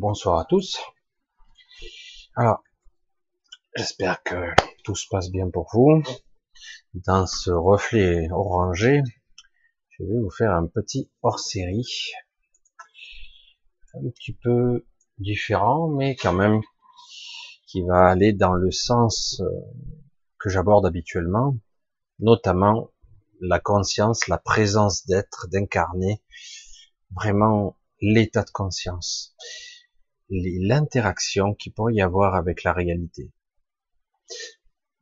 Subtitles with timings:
[0.00, 0.78] Bonsoir à tous.
[2.34, 2.64] Alors,
[3.76, 4.34] j'espère que
[4.82, 6.02] tout se passe bien pour vous.
[6.94, 9.02] Dans ce reflet orangé,
[9.90, 11.86] je vais vous faire un petit hors-série,
[13.92, 14.86] un petit peu
[15.18, 16.62] différent, mais quand même
[17.66, 19.50] qui va aller dans le sens euh,
[20.38, 21.58] que j'aborde habituellement,
[22.20, 22.90] notamment
[23.42, 26.22] la conscience, la présence d'être, d'incarner
[27.14, 29.36] vraiment l'état de conscience,
[30.30, 33.32] l'interaction qui pourrait y avoir avec la réalité.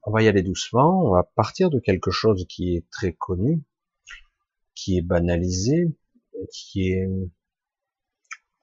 [0.04, 3.62] On va y aller doucement, on va partir de quelque chose qui est très connu,
[4.74, 5.94] qui est banalisé,
[6.50, 7.08] qui est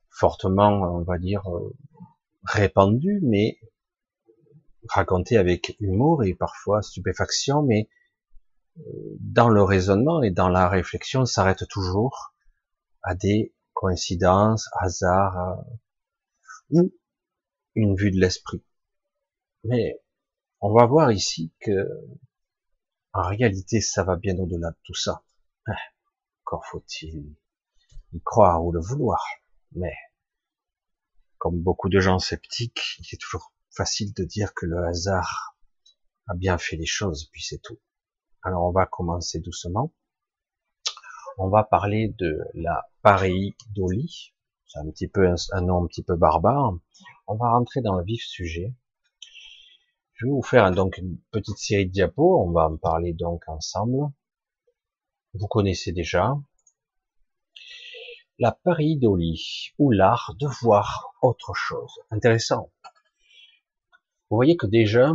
[0.09, 1.75] fortement, on va dire, euh,
[2.43, 3.59] répandu, mais
[4.89, 7.89] raconté avec humour et parfois stupéfaction, mais
[8.77, 8.81] euh,
[9.19, 12.33] dans le raisonnement et dans la réflexion, s'arrête toujours
[13.03, 15.61] à des coïncidence, hasard, euh,
[16.69, 16.91] ou
[17.75, 18.63] une vue de l'esprit.
[19.63, 20.01] Mais
[20.61, 21.87] on va voir ici que,
[23.13, 25.23] en réalité, ça va bien au-delà de tout ça.
[25.67, 25.73] Ah,
[26.43, 27.35] encore faut-il
[28.13, 29.23] y croire ou le vouloir?
[29.73, 29.95] Mais,
[31.37, 35.57] comme beaucoup de gens sceptiques, il est toujours facile de dire que le hasard
[36.27, 37.79] a bien fait les choses, puis c'est tout.
[38.41, 39.93] Alors on va commencer doucement
[41.37, 44.33] on va parler de la pareidolie.
[44.67, 46.77] C'est un petit peu un, nom un petit peu barbare.
[47.27, 48.73] On va rentrer dans le vif sujet.
[50.13, 52.41] Je vais vous faire donc une petite série de diapos.
[52.41, 54.11] On va en parler donc ensemble.
[55.33, 56.35] Vous connaissez déjà
[58.39, 61.91] la pareidolie ou l'art de voir autre chose.
[62.11, 62.71] Intéressant.
[64.29, 65.13] Vous voyez que déjà,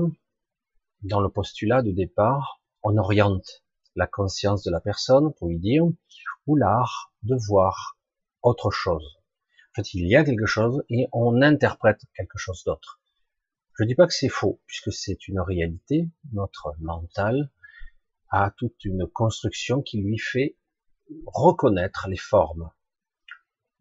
[1.02, 3.64] dans le postulat de départ, on oriente
[3.96, 5.84] la conscience de la personne, pour lui dire,
[6.46, 7.98] ou l'art de voir
[8.42, 9.19] autre chose.
[9.70, 13.00] En fait, il y a quelque chose et on interprète quelque chose d'autre.
[13.78, 16.08] Je ne dis pas que c'est faux, puisque c'est une réalité.
[16.32, 17.50] Notre mental
[18.30, 20.56] a toute une construction qui lui fait
[21.26, 22.70] reconnaître les formes.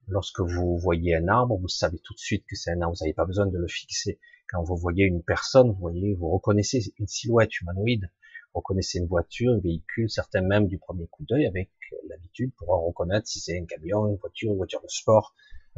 [0.08, 3.04] Lorsque vous voyez un arbre, vous savez tout de suite que c'est un arbre, vous
[3.04, 4.20] n'avez pas besoin de le fixer.
[4.48, 8.12] Quand vous voyez une personne, vous voyez, vous reconnaissez une silhouette humanoïde,
[8.54, 11.72] reconnaissez une voiture, un véhicule, certains même du premier coup d'œil avec
[12.08, 15.36] l'habitude pour reconnaître si c'est un camion, une voiture, une voiture de sport,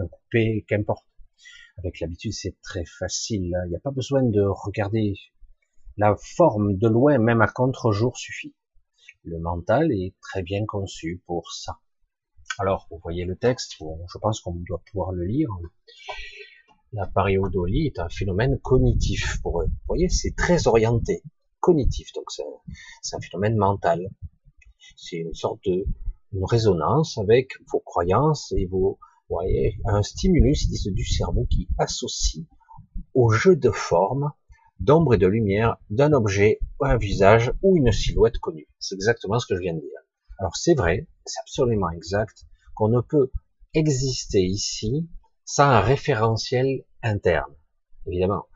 [0.08, 1.06] coupé, qu'importe.
[1.78, 3.54] Avec l'habitude, c'est très facile.
[3.66, 5.14] Il n'y a pas besoin de regarder
[5.98, 8.54] la forme de loin, même à contre-jour suffit.
[9.24, 11.80] Le mental est très bien conçu pour ça.
[12.60, 15.50] Alors, vous voyez le texte, je pense qu'on doit pouvoir le lire.
[16.94, 19.68] La paréodolie est un phénomène cognitif pour eux.
[19.68, 21.24] Vous voyez, c'est très orienté
[21.60, 24.10] cognitif, donc c'est un phénomène mental.
[24.98, 25.86] C'est une sorte de
[26.42, 29.00] résonance avec vos croyances et vos
[29.36, 32.46] voyez, un stimulus du cerveau qui associe
[33.14, 34.32] au jeu de forme,
[34.80, 38.68] d'ombre et de lumière d'un objet, un visage ou une silhouette connue.
[38.80, 40.00] C'est exactement ce que je viens de dire.
[40.40, 43.32] Alors c'est vrai, c'est absolument exact, qu'on ne peut
[43.74, 45.08] exister ici
[45.46, 47.54] sans un référentiel interne
[48.08, 48.48] évidemment.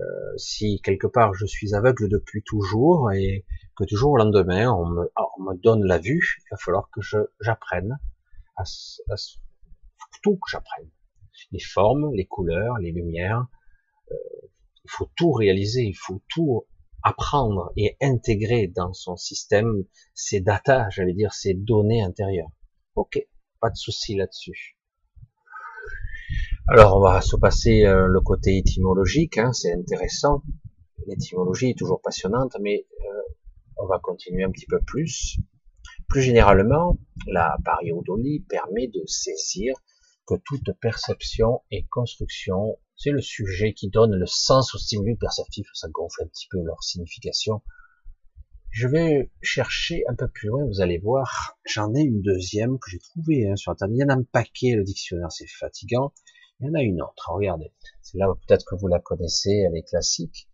[0.00, 0.04] Euh,
[0.36, 3.44] si quelque part je suis aveugle depuis toujours et
[3.76, 7.00] que toujours au lendemain on me, on me donne la vue, il va falloir que
[7.40, 7.98] j'apprenne
[8.56, 9.16] à, à,
[10.34, 10.90] que j'apprenne.
[11.52, 13.46] Les formes, les couleurs, les lumières,
[14.10, 14.14] euh,
[14.84, 16.64] il faut tout réaliser, il faut tout
[17.02, 19.84] apprendre et intégrer dans son système
[20.14, 22.50] ces datas, j'allais dire ces données intérieures.
[22.94, 23.18] Ok,
[23.60, 24.76] pas de souci là-dessus.
[26.68, 30.42] Alors on va se passer euh, le côté étymologique, hein, c'est intéressant.
[31.06, 33.22] L'étymologie est toujours passionnante, mais euh,
[33.78, 35.38] on va continuer un petit peu plus.
[36.08, 39.74] Plus généralement, la pareidolie permet de saisir
[40.28, 45.66] que toute perception et construction, c'est le sujet qui donne le sens au stimuli perceptif,
[45.72, 47.62] ça gonfle un petit peu leur signification.
[48.70, 52.90] Je vais chercher un peu plus loin, vous allez voir, j'en ai une deuxième que
[52.90, 53.96] j'ai trouvée hein, sur Internet.
[53.96, 56.12] Il y en a un paquet, le dictionnaire, c'est fatigant.
[56.60, 57.72] Il y en a une autre, regardez.
[58.02, 60.50] C'est là peut-être que vous la connaissez, elle est classique.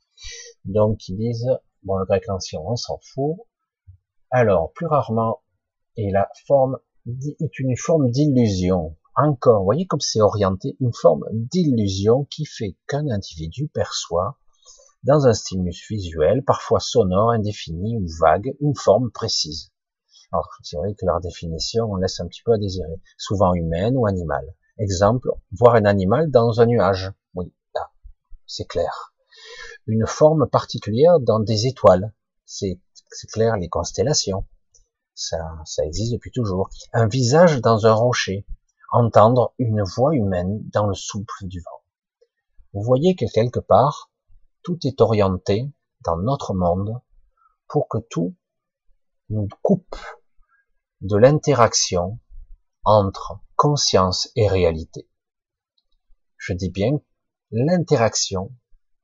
[0.65, 1.51] Donc ils disent,
[1.83, 3.39] bon le grec ancien on s'en fout.
[4.31, 5.43] Alors, plus rarement,
[5.97, 8.97] et la forme est une forme d'illusion.
[9.17, 14.39] Encore, voyez comme c'est orienté, une forme d'illusion qui fait qu'un individu perçoit
[15.05, 19.71] dans un stimulus visuel, parfois sonore, indéfini ou vague, une forme précise.
[20.33, 23.97] Alors, c'est vrai que leur définition, on laisse un petit peu à désirer, souvent humaine
[23.97, 24.55] ou animale.
[24.79, 27.13] Exemple, voir un animal dans un nuage.
[27.35, 27.93] Oui, là,
[28.47, 29.15] c'est clair.
[29.87, 32.13] Une forme particulière dans des étoiles.
[32.47, 32.81] C'est
[33.33, 34.45] clair, les constellations.
[35.15, 36.69] Ça, ça existe depuis toujours.
[36.93, 38.45] Un visage dans un rocher.
[38.95, 41.83] Entendre une voix humaine dans le souffle du vent.
[42.73, 44.13] Vous voyez que quelque part,
[44.63, 45.69] tout est orienté
[46.05, 47.01] dans notre monde
[47.67, 48.37] pour que tout
[49.31, 49.97] nous coupe
[51.01, 52.21] de l'interaction
[52.85, 55.09] entre conscience et réalité.
[56.37, 57.01] Je dis bien
[57.51, 58.55] l'interaction,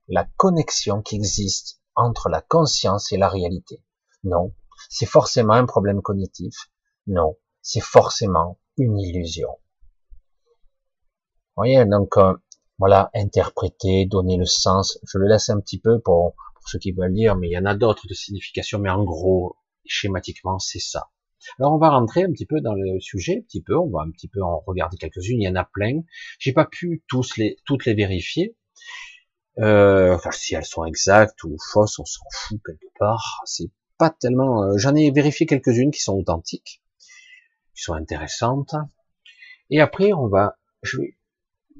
[0.07, 3.83] la connexion qui existe entre la conscience et la réalité.
[4.23, 4.55] Non,
[4.89, 6.71] c'est forcément un problème cognitif.
[7.07, 9.49] Non, c'est forcément une illusion.
[11.85, 12.33] Donc euh,
[12.79, 14.99] voilà, interpréter, donner le sens.
[15.07, 17.57] Je le laisse un petit peu pour, pour ceux qui veulent lire, mais il y
[17.57, 19.55] en a d'autres de signification, mais en gros,
[19.85, 21.09] schématiquement, c'est ça.
[21.59, 24.01] Alors on va rentrer un petit peu dans le sujet, un petit peu, on va
[24.01, 26.01] un petit peu en regarder quelques-unes, il y en a plein.
[26.39, 28.55] J'ai pas pu tous les, toutes les vérifier.
[29.59, 33.41] Euh, enfin, si elles sont exactes ou fausses, on s'en fout quelque part.
[33.45, 34.63] C'est pas tellement.
[34.63, 36.81] Euh, j'en ai vérifié quelques-unes qui sont authentiques,
[37.75, 38.73] qui sont intéressantes.
[39.69, 41.15] Et après, on va, je vais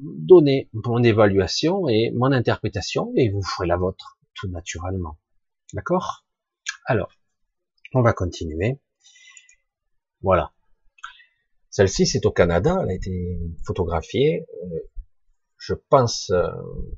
[0.01, 5.17] donner mon évaluation et mon interprétation, et vous ferez la vôtre tout naturellement.
[5.73, 6.25] D'accord?
[6.85, 7.11] Alors,
[7.93, 8.79] on va continuer.
[10.21, 10.51] Voilà.
[11.69, 14.45] Celle-ci, c'est au Canada, elle a été photographiée.
[14.65, 14.79] Euh,
[15.57, 16.49] je pense euh,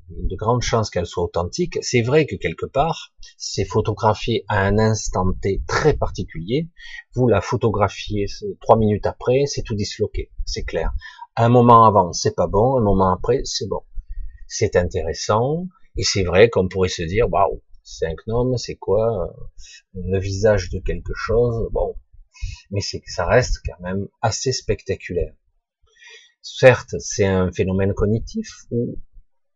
[0.08, 1.78] de grandes chances qu'elle soit authentique.
[1.82, 6.70] C'est vrai que quelque part, c'est photographié à un instant T très particulier.
[7.14, 8.26] Vous la photographiez
[8.60, 10.94] trois minutes après, c'est tout disloqué, c'est clair.
[11.36, 12.78] Un moment avant, c'est pas bon.
[12.78, 13.82] Un moment après, c'est bon.
[14.46, 15.66] C'est intéressant
[15.96, 19.32] et c'est vrai qu'on pourrait se dire, waouh, c'est un gnome, c'est quoi euh,
[19.94, 21.68] le visage de quelque chose.
[21.72, 21.96] Bon,
[22.70, 25.34] mais c'est ça reste quand même assez spectaculaire.
[26.42, 29.00] Certes, c'est un phénomène cognitif ou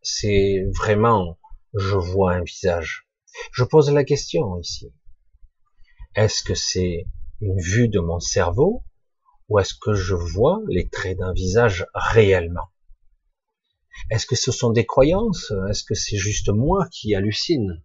[0.01, 1.37] c'est vraiment
[1.75, 3.07] je vois un visage.
[3.51, 4.91] Je pose la question ici.
[6.15, 7.05] Est-ce que c'est
[7.41, 8.83] une vue de mon cerveau
[9.49, 12.69] ou est-ce que je vois les traits d'un visage réellement?
[14.11, 15.51] Est-ce que ce sont des croyances?
[15.69, 17.83] Est-ce que c'est juste moi qui hallucine?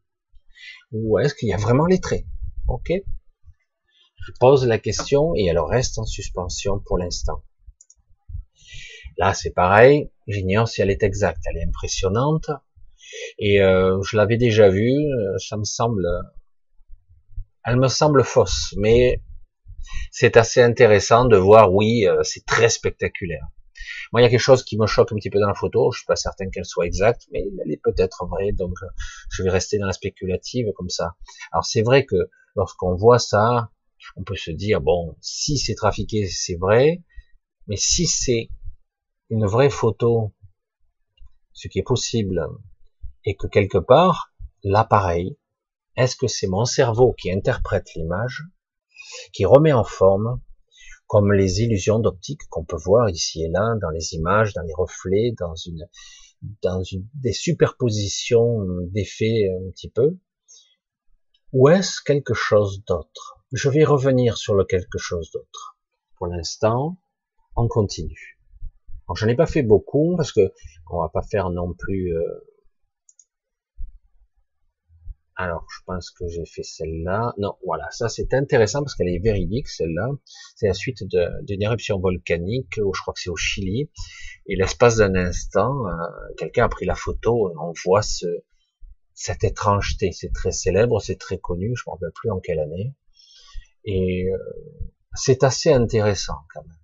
[0.93, 2.25] Ou est-ce qu'il y a vraiment les traits?
[2.69, 2.93] Ok?
[4.27, 7.43] Je pose la question et elle reste en suspension pour l'instant.
[9.19, 10.11] Là, c'est pareil.
[10.27, 11.43] J'ignore si elle est exacte.
[11.47, 12.51] Elle est impressionnante.
[13.39, 14.93] Et euh, je l'avais déjà vue.
[14.93, 16.07] Euh, ça me semble,
[17.65, 19.21] elle me semble fausse, mais
[20.11, 21.73] c'est assez intéressant de voir.
[21.73, 23.47] Oui, euh, c'est très spectaculaire.
[24.13, 25.91] Moi, il y a quelque chose qui me choque un petit peu dans la photo.
[25.93, 28.53] Je suis pas certain qu'elle soit exacte, mais elle est peut-être vraie.
[28.53, 28.75] Donc,
[29.31, 31.17] je vais rester dans la spéculative comme ça.
[31.53, 33.71] Alors, c'est vrai que lorsqu'on voit ça,
[34.17, 37.03] on peut se dire, bon, si c'est trafiqué, c'est vrai,
[37.67, 38.49] mais si c'est
[39.31, 40.33] une vraie photo,
[41.53, 42.47] ce qui est possible,
[43.25, 45.39] et que quelque part, l'appareil,
[45.97, 48.45] est-ce que c'est mon cerveau qui interprète l'image,
[49.33, 50.41] qui remet en forme,
[51.07, 54.75] comme les illusions d'optique qu'on peut voir ici et là, dans les images, dans les
[54.75, 55.87] reflets, dans une,
[56.63, 60.17] dans une, des superpositions d'effets un petit peu,
[61.53, 63.39] ou est-ce quelque chose d'autre?
[63.53, 65.79] Je vais revenir sur le quelque chose d'autre.
[66.17, 66.97] Pour l'instant,
[67.55, 68.41] on continue.
[69.07, 70.53] Alors, je n'ai pas fait beaucoup parce que
[70.91, 72.17] on va pas faire non plus.
[72.17, 72.45] Euh,
[75.37, 77.35] alors, je pense que j'ai fait celle-là.
[77.39, 80.11] Non, voilà, ça c'est intéressant parce qu'elle est véridique celle-là.
[80.55, 81.03] C'est la suite
[81.43, 83.91] d'une éruption volcanique, je crois que c'est au Chili.
[84.47, 85.93] Et l'espace d'un instant, euh,
[86.37, 87.53] quelqu'un a pris la photo.
[87.61, 88.27] On voit ce,
[89.15, 90.13] cette étrangeté.
[90.13, 91.75] C'est très célèbre, c'est très connu.
[91.75, 92.95] Je ne me rappelle plus en quelle année.
[93.85, 94.39] Et euh,
[95.15, 96.79] c'est assez intéressant quand même.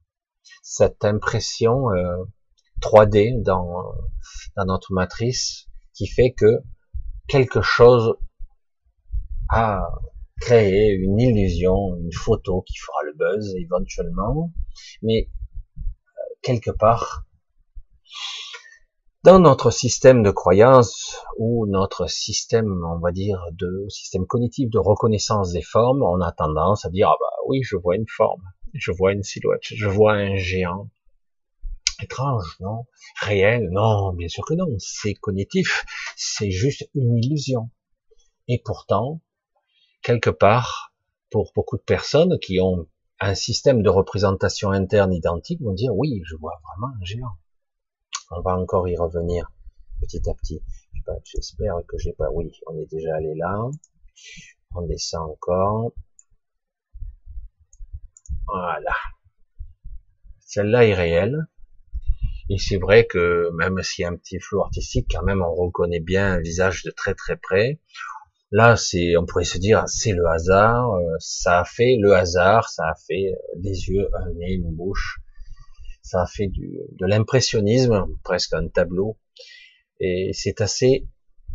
[0.63, 1.87] Cette impression
[2.83, 3.95] 3D euh, dans,
[4.57, 6.63] dans notre matrice qui fait que
[7.29, 8.17] quelque chose
[9.51, 9.83] a
[10.41, 14.53] créé une illusion, une photo qui fera le buzz éventuellement,
[15.03, 15.29] mais
[15.79, 17.25] euh, quelque part,
[19.23, 24.79] dans notre système de croyance ou notre système, on va dire, de système cognitif de
[24.79, 28.43] reconnaissance des formes, on a tendance à dire ah bah oui, je vois une forme,
[28.73, 30.89] je vois une silhouette, je vois un géant.
[32.03, 32.87] Étrange, non?
[33.21, 33.69] Réel?
[33.73, 34.65] Non, bien sûr que non.
[34.79, 35.85] C'est cognitif,
[36.17, 37.69] c'est juste une illusion.
[38.49, 39.21] Et pourtant,
[40.03, 40.93] quelque part,
[41.31, 42.87] pour beaucoup de personnes qui ont
[43.21, 47.37] un système de représentation interne identique, vont dire oui, je vois vraiment un géant.
[48.31, 49.51] On va encore y revenir
[50.01, 50.63] petit à petit.
[51.25, 52.31] J'espère que j'ai pas.
[52.31, 53.69] Oui, on est déjà allé là.
[54.75, 55.93] On descend encore.
[58.47, 58.95] Voilà.
[60.41, 61.47] Celle-là est réelle.
[62.49, 65.55] Et c'est vrai que même s'il y a un petit flou artistique, quand même, on
[65.55, 67.81] reconnaît bien un visage de très très près.
[68.53, 70.95] Là, c'est, on pourrait se dire, c'est le hasard.
[70.95, 72.69] Euh, ça a fait le hasard.
[72.69, 75.21] Ça a fait des yeux, un nez, une bouche
[76.03, 79.19] Ça a fait du, de l'impressionnisme, presque un tableau.
[80.01, 81.07] Et c'est assez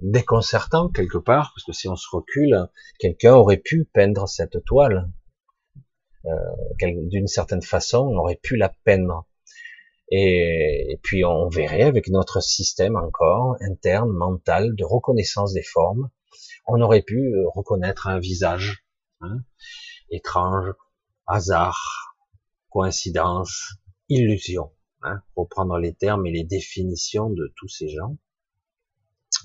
[0.01, 2.67] déconcertant quelque part, parce que si on se recule,
[2.99, 5.09] quelqu'un aurait pu peindre cette toile.
[6.25, 6.31] Euh,
[6.81, 9.27] D'une certaine façon, on aurait pu la peindre.
[10.11, 16.09] Et, puis on verrait avec notre système encore interne, mental, de reconnaissance des formes,
[16.67, 18.85] on aurait pu reconnaître un visage
[19.21, 19.39] hein,
[20.09, 20.73] étrange,
[21.27, 22.15] hasard,
[22.69, 23.73] coïncidence,
[24.09, 28.17] illusion, hein, reprendre les termes et les définitions de tous ces gens.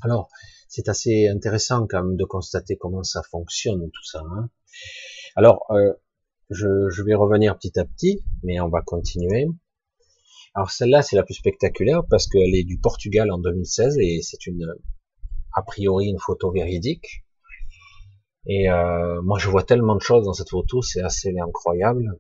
[0.03, 0.29] Alors,
[0.69, 4.21] c'est assez intéressant quand même de constater comment ça fonctionne tout ça.
[4.21, 4.51] Hein.
[5.37, 5.93] Alors, euh,
[6.49, 9.47] je, je, vais revenir petit à petit, mais on va continuer.
[10.55, 14.47] Alors celle-là, c'est la plus spectaculaire parce qu'elle est du Portugal en 2016 et c'est
[14.47, 14.67] une,
[15.55, 17.25] a priori, une photo véridique.
[18.47, 22.19] Et euh, moi, je vois tellement de choses dans cette photo, c'est assez incroyable.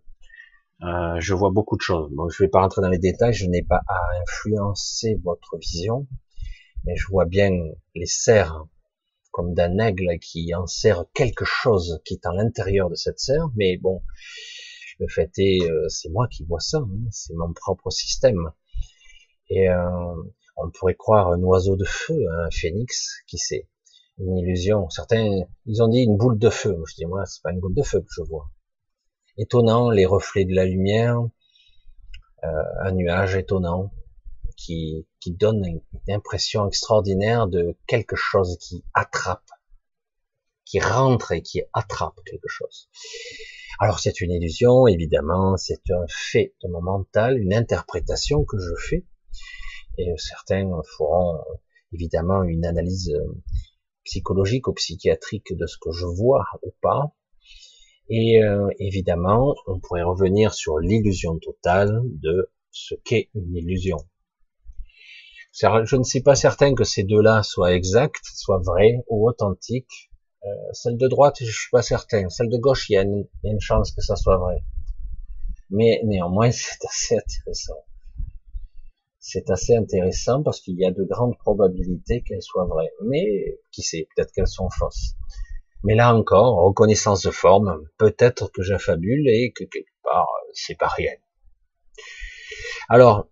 [0.82, 2.10] Euh, je vois beaucoup de choses.
[2.12, 6.06] Bon, je vais pas rentrer dans les détails, je n'ai pas à influencer votre vision,
[6.84, 7.50] mais je vois bien
[7.94, 8.64] les serres
[9.30, 13.48] comme d'un aigle qui enserre quelque chose qui est à l'intérieur de cette serre.
[13.56, 14.02] Mais bon,
[14.98, 17.08] le fait est, euh, c'est moi qui vois ça, hein.
[17.10, 18.50] c'est mon propre système.
[19.48, 19.68] Et
[20.62, 23.68] on pourrait croire un oiseau de feu, un phénix, qui sait
[24.18, 24.88] une illusion.
[24.90, 26.76] Certains, ils ont dit une boule de feu.
[26.88, 28.50] Je dis, moi, c'est pas une boule de feu que je vois.
[29.36, 31.18] Étonnant, les reflets de la lumière,
[32.44, 33.92] euh, un nuage étonnant
[34.56, 39.48] qui, qui donne une, impression extraordinaire de quelque chose qui attrape,
[40.64, 42.88] qui rentre et qui attrape quelque chose.
[43.78, 48.74] Alors c'est une illusion, évidemment, c'est un fait de mon mental, une interprétation que je
[48.88, 49.06] fais.
[49.98, 51.38] Et certains feront
[51.92, 53.42] évidemment une analyse euh,
[54.04, 57.12] psychologique ou psychiatrique de ce que je vois ou pas.
[58.08, 63.98] Et euh, évidemment, on pourrait revenir sur l'illusion totale de ce qu'est une illusion.
[65.52, 70.10] Je ne suis pas certain que ces deux-là soient exacts, soient vrais ou authentiques.
[70.44, 72.28] Euh, celle de droite, je suis pas certain.
[72.30, 74.64] Celle de gauche, il y a une chance que ça soit vrai.
[75.68, 77.84] Mais néanmoins, c'est assez intéressant
[79.32, 82.92] c'est assez intéressant parce qu'il y a de grandes probabilités qu'elles soient vraies.
[83.04, 85.14] Mais qui sait, peut-être qu'elles sont fausses.
[85.84, 90.88] Mais là encore, reconnaissance de forme, peut-être que j'affabule et que quelque part, c'est pas
[90.88, 91.18] réel.
[92.88, 93.28] Alors,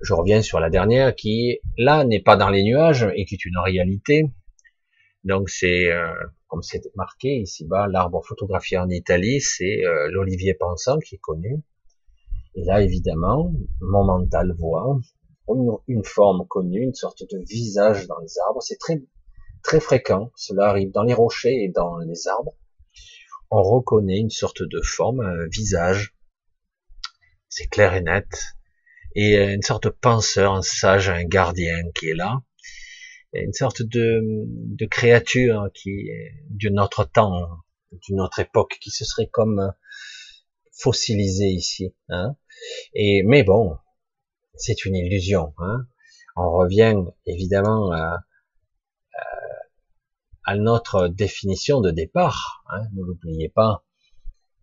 [0.00, 3.44] je reviens sur la dernière qui, là, n'est pas dans les nuages et qui est
[3.44, 4.24] une réalité.
[5.24, 6.12] Donc c'est, euh,
[6.48, 11.62] comme c'est marqué ici-bas, l'arbre photographié en Italie, c'est euh, l'olivier pensant qui est connu.
[12.58, 14.98] Et là, évidemment, mon mental voit
[15.86, 18.60] une, forme connue, une sorte de visage dans les arbres.
[18.62, 19.00] C'est très,
[19.62, 20.32] très fréquent.
[20.34, 22.56] Cela arrive dans les rochers et dans les arbres.
[23.52, 26.16] On reconnaît une sorte de forme, un visage.
[27.48, 28.26] C'est clair et net.
[29.14, 32.42] Et une sorte de penseur, un sage, un gardien qui est là.
[33.34, 37.48] une sorte de, créature qui est d'une autre temps,
[37.92, 39.72] d'une autre époque, qui se serait comme
[40.72, 41.94] fossilisée ici.
[42.08, 42.34] Hein
[42.94, 43.76] et mais bon,
[44.54, 45.54] c'est une illusion.
[45.58, 45.86] Hein.
[46.36, 46.94] On revient
[47.26, 48.18] évidemment à,
[50.44, 52.62] à, notre définition de départ.
[52.70, 52.82] Hein.
[52.94, 53.84] Ne l'oubliez pas.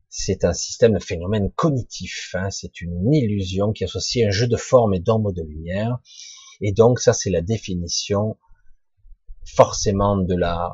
[0.10, 2.34] C'est un système de phénomène cognitif.
[2.36, 2.50] Hein.
[2.50, 6.00] C'est une illusion qui associe un jeu de forme et d'ombre de lumière.
[6.62, 8.38] Et donc ça, c'est la définition
[9.46, 10.74] forcément de la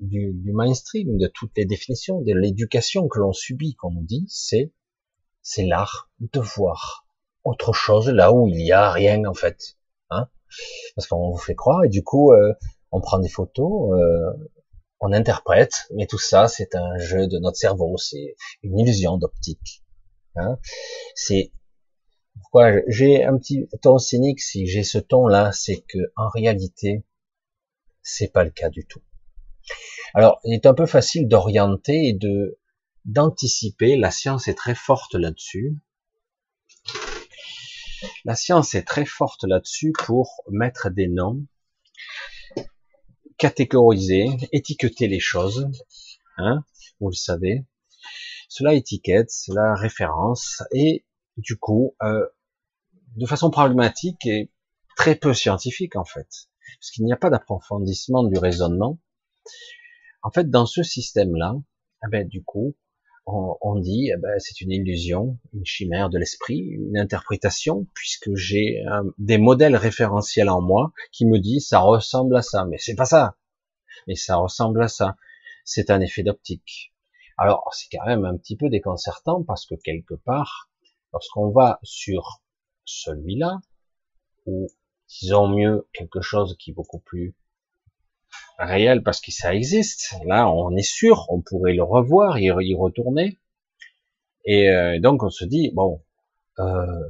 [0.00, 4.26] du, du mainstream, de toutes les définitions, de l'éducation que l'on subit, qu'on nous dit,
[4.28, 4.72] c'est
[5.48, 7.06] c'est l'art de voir
[7.42, 9.78] autre chose là où il y a rien en fait.
[10.10, 10.28] Hein
[10.94, 12.52] Parce qu'on vous fait croire et du coup euh,
[12.92, 14.30] on prend des photos, euh,
[15.00, 19.82] on interprète, mais tout ça c'est un jeu de notre cerveau, c'est une illusion d'optique.
[20.36, 20.58] Hein
[21.14, 21.50] c'est
[22.42, 27.06] pourquoi j'ai un petit ton cynique si j'ai ce ton là, c'est que en réalité
[28.02, 29.00] c'est pas le cas du tout.
[30.12, 32.58] Alors il est un peu facile d'orienter et de
[33.08, 33.96] d'anticiper.
[33.96, 35.76] La science est très forte là-dessus.
[38.24, 41.44] La science est très forte là-dessus pour mettre des noms,
[43.38, 45.68] catégoriser, étiqueter les choses.
[46.36, 46.64] Hein,
[47.00, 47.66] vous le savez.
[48.48, 51.04] Cela étiquette, cela référence, et
[51.36, 52.26] du coup, euh,
[53.16, 54.50] de façon pragmatique et
[54.96, 56.28] très peu scientifique en fait,
[56.78, 59.00] parce qu'il n'y a pas d'approfondissement du raisonnement.
[60.22, 61.54] En fait, dans ce système-là,
[62.04, 62.76] eh ben, du coup,
[63.28, 68.82] on, dit eh ben, c'est une illusion, une chimère de l'esprit, une interprétation, puisque j'ai
[69.18, 73.04] des modèles référentiels en moi qui me disent ça ressemble à ça, mais c'est pas
[73.04, 73.36] ça,
[74.06, 75.16] mais ça ressemble à ça.
[75.64, 76.94] C'est un effet d'optique.
[77.36, 80.68] Alors c'est quand même un petit peu déconcertant parce que quelque part,
[81.12, 82.42] Lorsqu'on va sur
[82.84, 83.60] celui-là,
[84.46, 84.68] ou
[85.08, 87.34] disons mieux quelque chose qui est beaucoup plus
[88.58, 90.14] réel parce que ça existe.
[90.26, 93.38] Là, on est sûr, on pourrait le revoir, y, retourner.
[94.44, 96.02] Et euh, donc on se dit bon,
[96.58, 97.08] euh,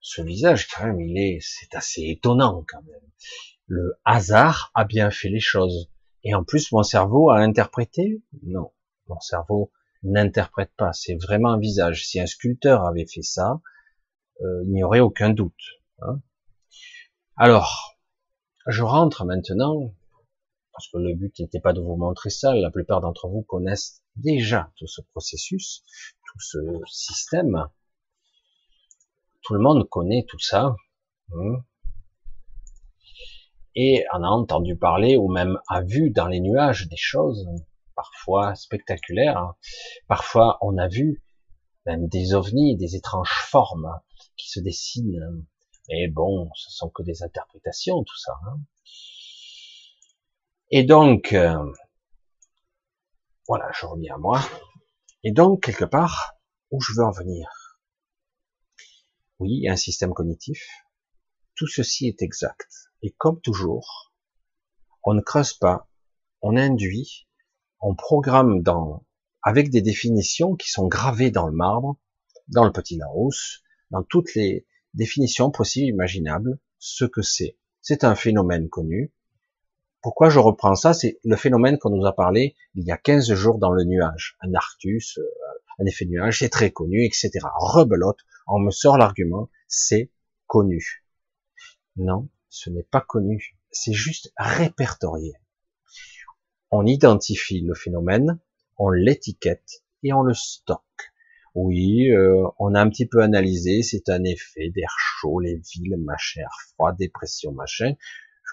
[0.00, 3.10] ce visage quand même, il est, c'est assez étonnant quand même.
[3.66, 5.90] Le hasard a bien fait les choses.
[6.22, 8.22] Et en plus, mon cerveau a interprété?
[8.42, 8.72] Non,
[9.08, 9.72] mon cerveau
[10.02, 10.92] n'interprète pas.
[10.92, 12.06] C'est vraiment un visage.
[12.06, 13.60] Si un sculpteur avait fait ça,
[14.42, 15.80] euh, il n'y aurait aucun doute.
[16.00, 16.20] Hein.
[17.36, 17.98] Alors,
[18.66, 19.92] je rentre maintenant
[20.74, 24.02] parce que le but n'était pas de vous montrer ça, la plupart d'entre vous connaissent
[24.16, 25.84] déjà tout ce processus,
[26.26, 27.68] tout ce système.
[29.42, 30.74] Tout le monde connaît tout ça.
[31.32, 31.64] Hein.
[33.76, 37.46] Et en a entendu parler ou même a vu dans les nuages des choses
[37.94, 39.54] parfois spectaculaires.
[40.08, 41.22] Parfois on a vu
[41.86, 44.00] même des ovnis, des étranges formes
[44.36, 45.46] qui se dessinent.
[45.88, 48.32] Et bon, ce sont que des interprétations, tout ça.
[50.76, 51.72] Et donc, euh,
[53.46, 54.40] voilà, je reviens à moi.
[55.22, 56.34] Et donc, quelque part,
[56.72, 57.78] où je veux en venir?
[59.38, 60.66] Oui, un système cognitif.
[61.54, 62.90] Tout ceci est exact.
[63.02, 64.12] Et comme toujours,
[65.04, 65.88] on ne creuse pas,
[66.42, 67.28] on induit,
[67.78, 69.06] on programme dans,
[69.42, 72.00] avec des définitions qui sont gravées dans le marbre,
[72.48, 77.60] dans le petit Larousse, dans toutes les définitions possibles, imaginables, ce que c'est.
[77.80, 79.14] C'est un phénomène connu,
[80.04, 80.92] pourquoi je reprends ça?
[80.92, 84.36] C'est le phénomène qu'on nous a parlé il y a 15 jours dans le nuage.
[84.42, 85.22] Un Arctus, euh,
[85.78, 87.30] un effet nuage, c'est très connu, etc.
[87.54, 90.10] Rebelote, on me sort l'argument, c'est
[90.46, 91.06] connu.
[91.96, 95.32] Non, ce n'est pas connu, c'est juste répertorié.
[96.70, 98.38] On identifie le phénomène,
[98.76, 100.82] on l'étiquette et on le stocke.
[101.54, 105.96] Oui, euh, on a un petit peu analysé, c'est un effet d'air chaud, les villes,
[105.96, 107.94] machin, air froid, dépression, machin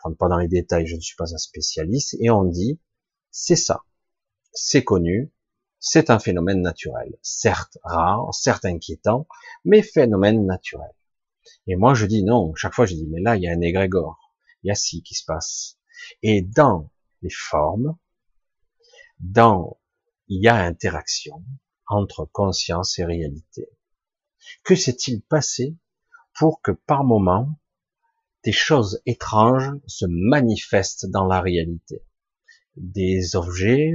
[0.03, 2.79] rentre pas dans les détails, je ne suis pas un spécialiste, et on dit,
[3.29, 3.83] c'est ça,
[4.53, 5.31] c'est connu,
[5.79, 9.27] c'est un phénomène naturel, certes rare, certes inquiétant,
[9.65, 10.93] mais phénomène naturel.
[11.67, 13.61] Et moi je dis non, chaque fois je dis, mais là il y a un
[13.61, 15.79] égrégore, il y a ci qui se passe.
[16.21, 17.97] Et dans les formes,
[19.19, 19.79] dans,
[20.27, 21.43] il y a interaction
[21.87, 23.69] entre conscience et réalité.
[24.63, 25.75] Que s'est-il passé
[26.33, 27.59] pour que par moment,
[28.43, 32.04] des choses étranges se manifestent dans la réalité.
[32.75, 33.93] Des objets,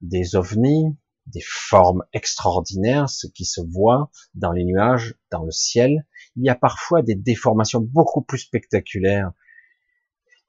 [0.00, 6.06] des ovnis, des formes extraordinaires, ce qui se voit dans les nuages, dans le ciel.
[6.36, 9.32] Il y a parfois des déformations beaucoup plus spectaculaires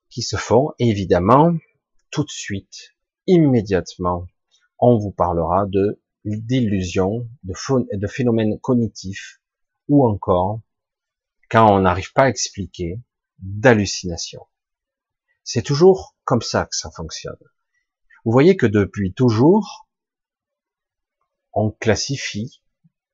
[0.10, 0.72] qui se font.
[0.78, 1.54] Et évidemment,
[2.12, 4.28] tout de suite, immédiatement,
[4.80, 7.54] on vous parlera de d'illusions, de,
[7.98, 9.42] de phénomènes cognitifs,
[9.88, 10.60] ou encore,
[11.50, 13.02] quand on n'arrive pas à expliquer,
[13.40, 14.42] d'hallucination.
[15.44, 17.38] C'est toujours comme ça que ça fonctionne.
[18.26, 19.88] Vous voyez que depuis toujours,
[21.54, 22.62] on classifie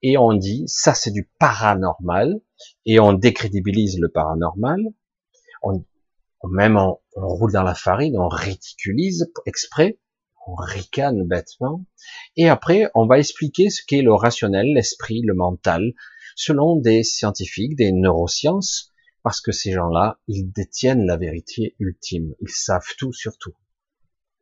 [0.01, 2.41] et on dit ça c'est du paranormal
[2.85, 4.79] et on décrédibilise le paranormal.
[5.61, 5.85] On,
[6.49, 9.99] même on, on roule dans la farine, on ridiculise exprès,
[10.45, 11.85] on ricane bêtement,
[12.35, 15.93] et après on va expliquer ce qu'est le rationnel, l'esprit, le mental,
[16.35, 18.91] selon des scientifiques, des neurosciences,
[19.23, 22.35] parce que ces gens-là, ils détiennent la vérité ultime.
[22.41, 23.55] Ils savent tout sur tout.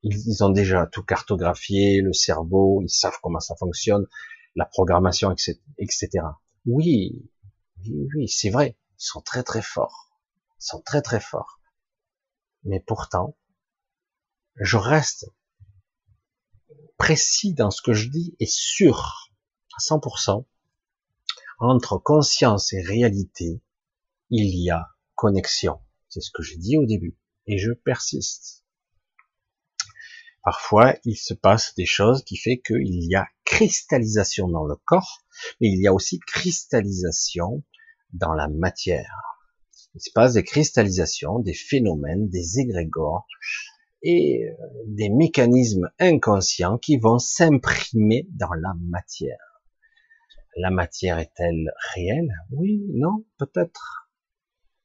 [0.04, 4.08] Ils, ont déjà tout cartographié, le cerveau, ils savent comment ça fonctionne,
[4.56, 6.10] la programmation, etc.
[6.66, 7.30] Oui,
[7.86, 8.76] oui, oui c'est vrai.
[9.00, 10.10] Ils sont très très forts.
[10.60, 11.60] Ils sont très très forts.
[12.64, 13.38] Mais pourtant,
[14.56, 15.28] je reste
[16.98, 19.30] précis dans ce que je dis et sûr
[19.76, 20.46] à 100%
[21.62, 23.62] entre conscience et réalité,
[24.32, 25.80] il y a connexion.
[26.10, 27.16] C'est ce que j'ai dit au début.
[27.46, 28.66] Et je persiste.
[30.44, 35.20] Parfois, il se passe des choses qui fait qu'il y a cristallisation dans le corps,
[35.60, 37.64] mais il y a aussi cristallisation
[38.14, 39.14] dans la matière.
[39.94, 43.28] Il se passe des cristallisations, des phénomènes, des égrégores
[44.02, 44.54] et euh,
[44.88, 49.51] des mécanismes inconscients qui vont s'imprimer dans la matière.
[50.58, 52.34] La matière est-elle réelle?
[52.52, 54.10] Oui, non, peut-être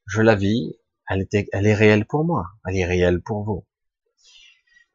[0.05, 3.67] je la vis, elle, est réelle pour moi, elle est réelle pour vous.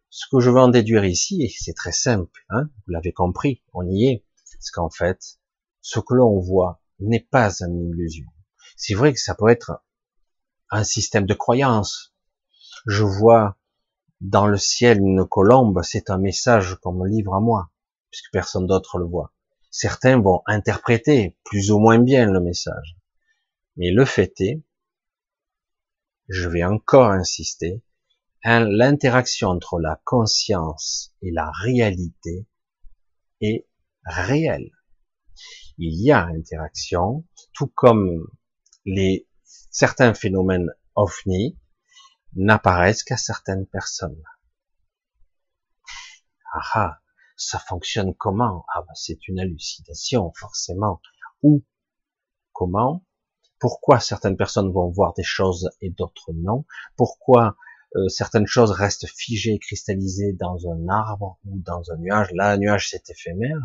[0.09, 3.87] Ce que je veux en déduire ici, c'est très simple, hein, vous l'avez compris, on
[3.87, 5.39] y est, c'est qu'en fait,
[5.83, 8.27] ce que l'on voit n'est pas une illusion.
[8.77, 9.85] C'est vrai que ça peut être
[10.71, 12.15] un système de croyance.
[12.87, 13.59] Je vois
[14.23, 17.71] dans le ciel une colombe, c'est un message qu'on me livre à moi,
[18.11, 19.35] puisque personne d'autre le voit.
[19.75, 22.97] Certains vont interpréter plus ou moins bien le message.
[23.77, 24.63] Mais le fait est,
[26.29, 27.83] je vais encore insister,
[28.45, 32.47] l'interaction entre la conscience et la réalité
[33.41, 33.67] est
[34.05, 34.71] réelle.
[35.79, 38.27] Il y a interaction, tout comme
[38.85, 39.27] les
[39.71, 41.59] certains phénomènes ovni
[42.35, 44.23] n'apparaissent qu'à certaines personnes.
[46.53, 47.02] Ah ah,
[47.43, 48.65] ça fonctionne comment?
[48.75, 51.01] Ah bah c'est une hallucination forcément.
[51.43, 51.65] Ou
[52.53, 53.05] comment?
[53.59, 56.65] Pourquoi certaines personnes vont voir des choses et d'autres non?
[56.97, 57.57] Pourquoi
[57.97, 62.33] euh, certaines choses restent figées, cristallisées dans un arbre ou dans un nuage?
[62.33, 63.61] Là, un nuage c'est éphémère.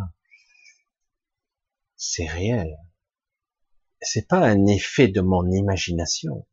[1.95, 2.77] C'est réel.
[4.01, 6.47] C'est pas un effet de mon imagination.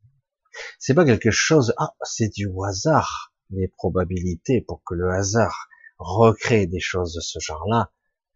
[0.79, 1.73] C'est pas quelque chose.
[1.77, 3.33] Ah, c'est du hasard.
[3.51, 7.91] Les probabilités pour que le hasard recréer des choses de ce genre-là,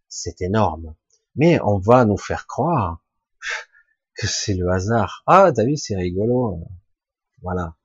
[0.07, 0.95] c'est énorme.
[1.35, 3.03] Mais on va nous faire croire
[4.15, 5.23] que c'est le hasard.
[5.27, 6.61] Ah, t'as vu, c'est rigolo.
[7.41, 7.75] Voilà.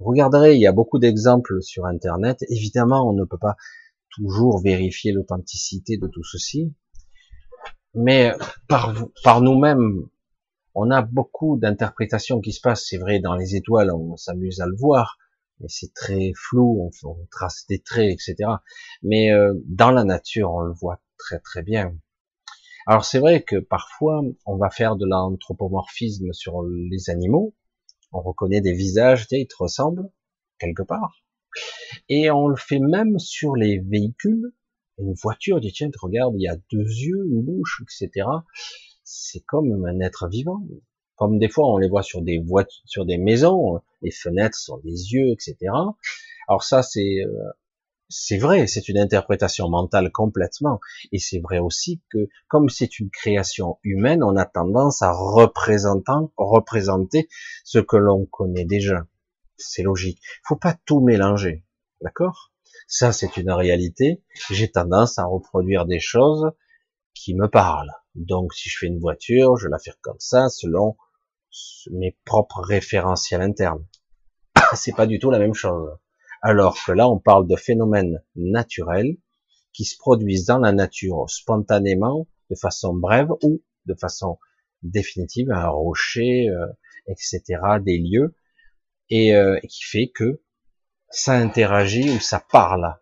[0.00, 2.44] Regarderez, il y a beaucoup d'exemples sur Internet.
[2.48, 3.56] Évidemment, on ne peut pas
[4.10, 6.74] toujours vérifier l'authenticité de tout ceci.
[7.94, 8.32] Mais
[8.68, 10.06] par, par nous-mêmes,
[10.74, 12.86] on a beaucoup d'interprétations qui se passent.
[12.88, 15.18] C'est vrai, dans les étoiles, on s'amuse à le voir
[15.60, 18.50] mais c'est très flou, on, trace des traits, etc.
[19.02, 21.96] Mais euh, dans la nature, on le voit très très bien.
[22.86, 27.54] Alors c'est vrai que parfois, on va faire de l'anthropomorphisme sur les animaux,
[28.12, 30.08] on reconnaît des visages, ils te ressemblent
[30.58, 31.22] quelque part,
[32.08, 34.52] et on le fait même sur les véhicules.
[34.98, 38.26] Une voiture, dit tiens, regarde, il y a deux yeux, une bouche, etc.
[39.04, 40.66] C'est comme un être vivant.
[41.18, 44.78] Comme des fois on les voit sur des voitures, sur des maisons, les fenêtres sont
[44.78, 45.56] des yeux, etc.
[46.46, 47.50] Alors ça c'est euh,
[48.08, 50.80] c'est vrai, c'est une interprétation mentale complètement,
[51.12, 57.28] et c'est vrai aussi que comme c'est une création humaine, on a tendance à représenter,
[57.64, 59.04] ce que l'on connaît déjà.
[59.58, 60.22] C'est logique.
[60.46, 61.64] Faut pas tout mélanger,
[62.00, 62.52] d'accord?
[62.86, 64.22] Ça c'est une réalité.
[64.50, 66.52] J'ai tendance à reproduire des choses
[67.12, 67.92] qui me parlent.
[68.14, 70.96] Donc si je fais une voiture, je la fais comme ça selon
[71.90, 73.86] mes propres référentiels internes.
[74.74, 75.90] C'est pas du tout la même chose.
[76.42, 79.16] Alors que là, on parle de phénomènes naturels
[79.72, 84.38] qui se produisent dans la nature spontanément, de façon brève ou de façon
[84.82, 86.66] définitive, un rocher, euh,
[87.08, 87.42] etc.,
[87.80, 88.36] des lieux,
[89.10, 90.42] et euh, qui fait que
[91.10, 92.96] ça interagit ou ça parle.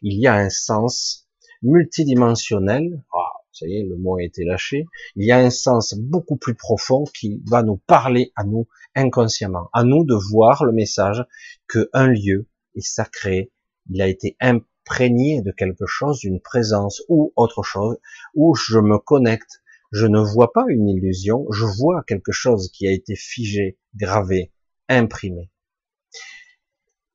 [0.00, 1.28] Il y a un sens
[1.62, 3.02] multidimensionnel.
[3.12, 6.36] Ah, ça y est, le mot a été lâché, il y a un sens beaucoup
[6.36, 11.24] plus profond qui va nous parler à nous inconsciemment, à nous de voir le message
[11.68, 13.52] que un lieu est sacré,
[13.90, 17.98] il a été imprégné de quelque chose, d'une présence ou autre chose,
[18.34, 19.62] où je me connecte,
[19.92, 24.52] je ne vois pas une illusion, je vois quelque chose qui a été figé, gravé,
[24.88, 25.50] imprimé.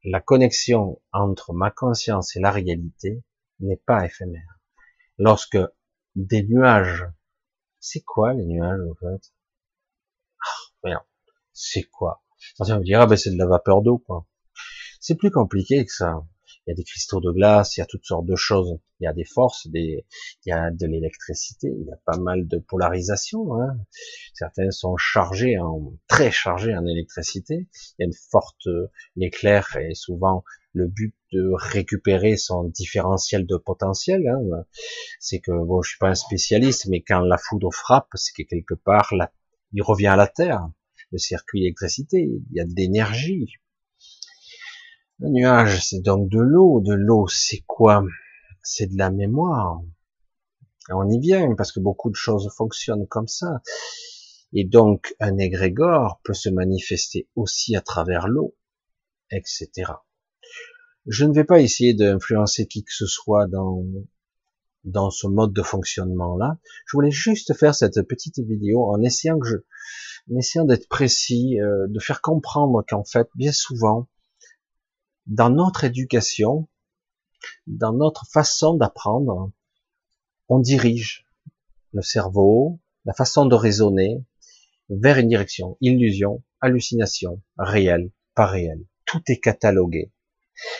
[0.04, 3.24] La connexion entre ma conscience et la réalité
[3.60, 4.60] n'est pas éphémère.
[5.18, 5.58] Lorsque
[6.18, 7.06] des nuages.
[7.80, 9.34] C'est quoi les nuages en fait?
[10.84, 11.06] Ah,
[11.54, 12.24] C'est quoi?
[12.60, 14.26] On va dire ah ben c'est de la vapeur d'eau quoi.
[15.00, 16.26] C'est plus compliqué que ça.
[16.66, 18.78] Il y a des cristaux de glace, il y a toutes sortes de choses.
[19.00, 20.06] Il y a des forces, des,
[20.46, 23.56] il y a de l'électricité, il y a pas mal de polarisation.
[23.56, 23.78] Hein.
[24.34, 27.70] Certains sont chargés, en, très chargés en électricité.
[27.98, 28.68] Il y a une forte,
[29.16, 30.44] l'éclair est souvent
[30.78, 34.28] le but de récupérer son différentiel de potentiel.
[34.28, 34.64] Hein.
[35.20, 38.48] C'est que bon, je suis pas un spécialiste, mais quand la foudre frappe, c'est que
[38.48, 39.14] quelque part,
[39.74, 40.70] il revient à la terre.
[41.12, 43.54] Le circuit d'électricité, il y a de l'énergie.
[45.20, 46.82] Le nuage, c'est donc de l'eau.
[46.82, 48.04] De l'eau, c'est quoi?
[48.62, 49.82] C'est de la mémoire.
[50.90, 53.62] On y vient parce que beaucoup de choses fonctionnent comme ça.
[54.54, 58.56] Et donc, un égrégore peut se manifester aussi à travers l'eau,
[59.32, 59.92] etc.
[61.08, 63.86] Je ne vais pas essayer d'influencer qui que ce soit dans,
[64.84, 66.58] dans ce mode de fonctionnement-là.
[66.86, 69.58] Je voulais juste faire cette petite vidéo en essayant que je,
[70.36, 74.08] essayant d'être précis, euh, de faire comprendre qu'en fait, bien souvent,
[75.28, 76.68] dans notre éducation,
[77.68, 79.52] dans notre façon d'apprendre,
[80.50, 81.26] on dirige
[81.94, 84.24] le cerveau, la façon de raisonner
[84.90, 88.86] vers une direction, illusion, hallucination, réel, pas réel.
[89.06, 90.12] Tout est catalogué.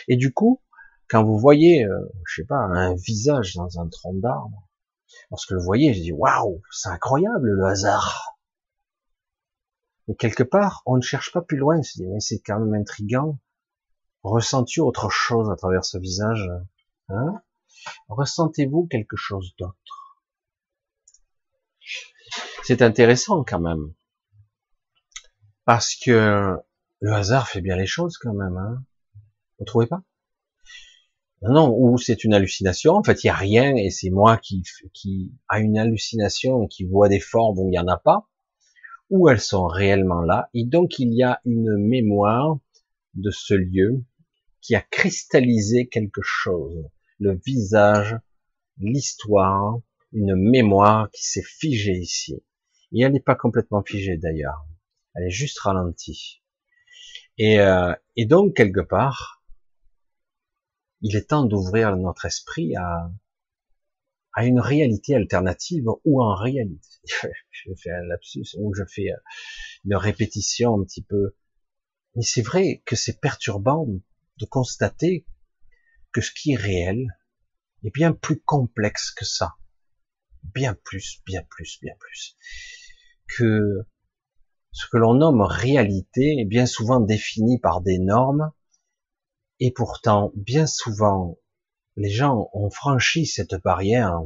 [0.08, 0.62] Et du coup,
[1.08, 4.68] quand vous voyez, euh, je sais pas, un visage dans un tronc d'arbre,
[5.30, 8.38] lorsque le voyez, je dis waouh, c'est incroyable le hasard.
[10.06, 11.82] Mais quelque part, on ne cherche pas plus loin.
[11.82, 13.38] Se dit mais c'est quand même intrigant.
[14.22, 16.48] Ressens-tu autre chose à travers ce visage
[17.08, 17.42] hein?
[18.08, 20.18] Ressentez-vous quelque chose d'autre?
[22.64, 23.94] C'est intéressant quand même.
[25.64, 26.56] Parce que
[27.00, 28.56] le hasard fait bien les choses quand même.
[28.56, 28.82] Hein
[29.58, 30.02] Vous trouvez pas?
[31.42, 32.94] Non, ou c'est une hallucination.
[32.94, 36.84] En fait, il y a rien et c'est moi qui qui a une hallucination, qui
[36.84, 38.28] voit des formes où il y en a pas,
[39.10, 40.50] ou elles sont réellement là.
[40.54, 42.58] Et donc il y a une mémoire
[43.14, 44.04] de ce lieu
[44.60, 48.16] qui a cristallisé quelque chose, le visage,
[48.78, 49.78] l'histoire,
[50.12, 52.42] une mémoire qui s'est figée ici.
[52.92, 54.66] Et elle n'est pas complètement figée d'ailleurs.
[55.14, 56.42] Elle est juste ralentie.
[57.38, 59.37] Et, euh, et donc, quelque part,
[61.00, 63.10] il est temps d'ouvrir notre esprit à,
[64.32, 66.88] à une réalité alternative ou en réalité.
[67.50, 69.16] je fais un lapsus ou je fais euh,
[69.84, 71.36] une répétition un petit peu.
[72.14, 75.26] Mais c'est vrai que c'est perturbant de constater
[76.12, 77.06] que ce qui est réel
[77.84, 79.56] est bien plus complexe que ça.
[80.54, 82.36] Bien plus, bien plus, bien plus.
[83.36, 83.86] Que
[84.72, 88.52] ce que l'on nomme réalité est bien souvent défini par des normes
[89.60, 91.38] et pourtant, bien souvent,
[91.96, 94.22] les gens ont franchi cette barrière,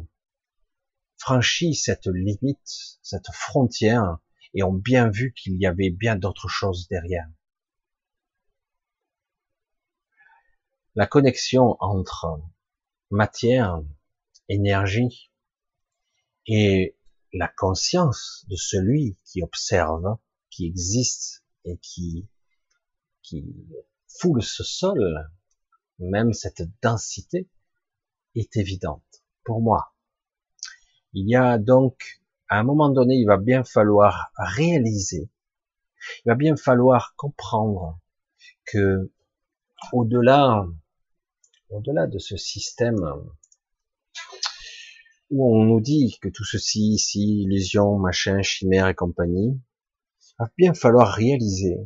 [1.16, 4.18] franchi cette limite, cette frontière
[4.54, 7.28] et ont bien vu qu'il y avait bien d'autres choses derrière.
[10.94, 12.38] La connexion entre
[13.10, 13.80] matière,
[14.50, 15.30] énergie
[16.46, 16.94] et
[17.32, 20.18] la conscience de celui qui observe,
[20.50, 22.28] qui existe et qui,
[23.22, 23.46] qui
[24.18, 25.30] foule ce sol,
[25.98, 27.48] même cette densité,
[28.34, 29.94] est évidente pour moi.
[31.12, 35.30] Il y a donc, à un moment donné, il va bien falloir réaliser,
[36.24, 38.00] il va bien falloir comprendre
[38.64, 39.12] que
[39.92, 40.66] au-delà
[41.70, 43.00] au-delà de ce système
[45.30, 49.58] où on nous dit que tout ceci ici, illusion, machin, chimère et compagnie,
[50.38, 51.78] va bien falloir réaliser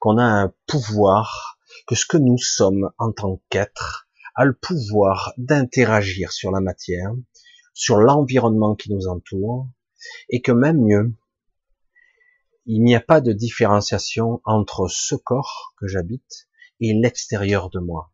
[0.00, 1.51] qu'on a un pouvoir,
[1.86, 7.12] que ce que nous sommes en tant qu'être a le pouvoir d'interagir sur la matière,
[7.74, 9.68] sur l'environnement qui nous entoure,
[10.28, 11.14] et que même mieux,
[12.66, 16.48] il n'y a pas de différenciation entre ce corps que j'habite
[16.80, 18.12] et l'extérieur de moi.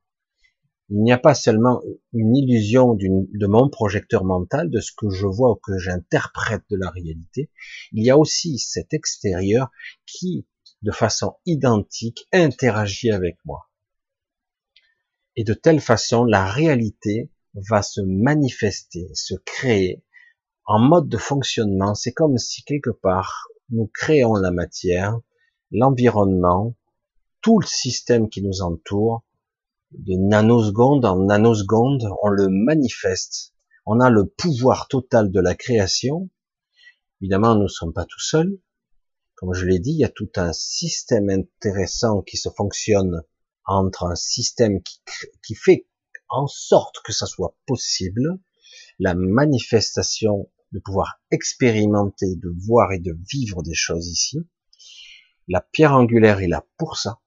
[0.91, 1.83] Il n'y a pas seulement
[2.15, 6.79] une illusion de mon projecteur mental, de ce que je vois ou que j'interprète de
[6.79, 7.51] la réalité,
[7.93, 9.71] il y a aussi cet extérieur
[10.07, 10.47] qui,
[10.83, 13.69] de façon identique, interagit avec moi.
[15.37, 20.05] Et de telle façon, la réalité va se manifester, se créer
[20.65, 21.95] en mode de fonctionnement.
[21.95, 25.19] C'est comme si quelque part, nous créons la matière,
[25.71, 26.75] l'environnement,
[27.41, 29.25] tout le système qui nous entoure,
[29.93, 33.55] de nanoseconde en nanoseconde, on le manifeste.
[33.87, 36.29] On a le pouvoir total de la création.
[37.21, 38.59] Évidemment, nous ne sommes pas tout seuls.
[39.39, 43.23] Comme je l'ai dit, il y a tout un système intéressant qui se fonctionne
[43.67, 45.87] entre un système qui, fait
[46.29, 48.41] en sorte que ça soit possible,
[48.99, 54.39] la manifestation de pouvoir expérimenter, de voir et de vivre des choses ici.
[55.47, 57.21] La pierre angulaire est là pour ça.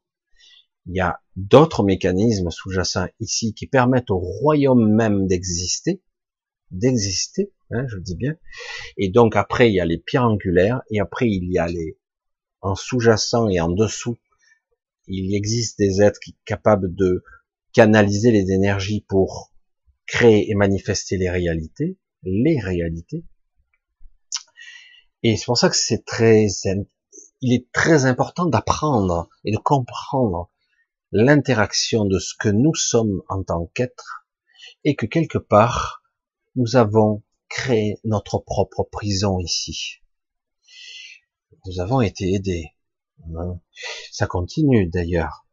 [0.87, 6.03] Il y a d'autres mécanismes sous-jacents ici qui permettent au royaume même d'exister,
[6.71, 8.35] d'exister, hein, je le dis bien.
[8.97, 11.97] Et donc après il y a les pierres angulaires et après il y a les
[12.61, 14.19] en sous-jacent et en dessous,
[15.07, 17.23] il existe des êtres qui capables de
[17.73, 19.51] canaliser les énergies pour
[20.05, 23.25] créer et manifester les réalités, les réalités.
[25.23, 26.47] Et c'est pour ça que c'est très,
[27.41, 30.51] il est très important d'apprendre et de comprendre
[31.11, 34.27] l'interaction de ce que nous sommes en tant qu'être
[34.83, 36.01] et que quelque part,
[36.55, 40.00] nous avons créé notre propre prison ici.
[41.65, 42.71] Nous avons été aidés.
[43.35, 43.59] Hein.
[44.11, 45.45] Ça continue d'ailleurs.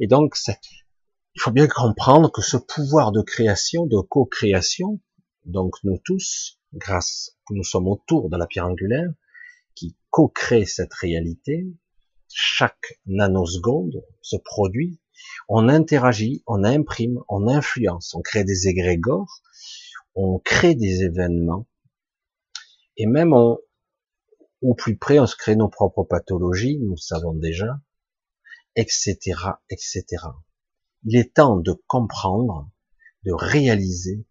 [0.00, 5.00] Et donc, il faut bien comprendre que ce pouvoir de création, de co-création,
[5.44, 9.10] donc nous tous, grâce que nous sommes autour de la pierre angulaire,
[9.74, 11.66] qui co-crée cette réalité,
[12.28, 14.98] chaque nanoseconde se produit,
[15.48, 19.42] on interagit, on imprime, on influence, on crée des égrégores,
[20.14, 21.66] on crée des événements,
[22.96, 23.58] et même on,
[24.60, 27.80] au plus près, on se crée nos propres pathologies, nous le savons déjà,
[28.74, 29.18] etc.,
[29.70, 30.04] etc.
[31.04, 32.70] Il est temps de comprendre,
[33.24, 34.26] de réaliser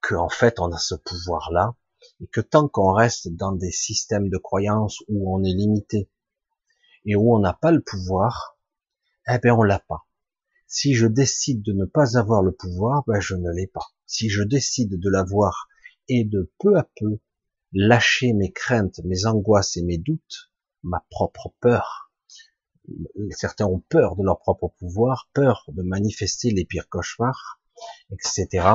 [0.00, 1.76] que en fait on a ce pouvoir-là,
[2.20, 6.10] et que tant qu'on reste dans des systèmes de croyances où on est limité,
[7.04, 8.58] et où on n'a pas le pouvoir,
[9.28, 10.06] eh ben on l'a pas.
[10.66, 13.86] Si je décide de ne pas avoir le pouvoir, ben je ne l'ai pas.
[14.06, 15.68] Si je décide de l'avoir
[16.08, 17.18] et de peu à peu
[17.72, 20.50] lâcher mes craintes, mes angoisses et mes doutes,
[20.82, 22.10] ma propre peur.
[23.30, 27.60] Certains ont peur de leur propre pouvoir, peur de manifester les pires cauchemars,
[28.10, 28.66] etc.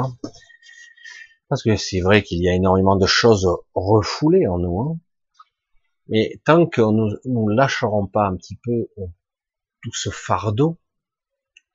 [1.50, 4.80] Parce que c'est vrai qu'il y a énormément de choses refoulées en nous.
[4.80, 5.00] Hein.
[6.08, 8.88] Mais tant que nous ne lâcherons pas un petit peu
[9.82, 10.80] tout ce fardeau,